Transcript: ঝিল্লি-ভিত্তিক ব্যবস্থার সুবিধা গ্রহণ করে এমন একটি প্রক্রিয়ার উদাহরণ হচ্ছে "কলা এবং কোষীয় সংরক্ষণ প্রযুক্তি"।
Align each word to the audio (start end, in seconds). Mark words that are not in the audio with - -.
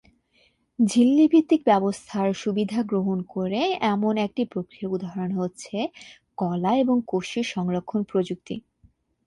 ঝিল্লি-ভিত্তিক 0.79 1.61
ব্যবস্থার 1.65 2.29
সুবিধা 2.41 2.79
গ্রহণ 2.83 3.19
করে 3.33 3.61
এমন 3.93 4.13
একটি 4.25 4.43
প্রক্রিয়ার 4.51 4.93
উদাহরণ 4.95 5.31
হচ্ছে 5.39 5.77
"কলা 6.37 6.71
এবং 6.83 6.97
কোষীয় 7.07 7.45
সংরক্ষণ 7.53 8.01
প্রযুক্তি"। 8.11 8.55